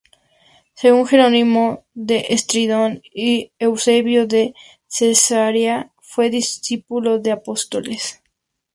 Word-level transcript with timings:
Según 0.73 1.05
Jerónimo 1.05 1.83
de 1.93 2.25
Estridón 2.29 3.03
y 3.13 3.51
Eusebio 3.59 4.25
de 4.25 4.55
Cesarea, 4.87 5.93
fue 6.01 6.31
"discípulo 6.31 7.19
de 7.19 7.31
apóstoles". 7.31 8.19